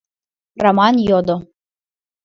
[0.63, 1.37] —Раман йодо.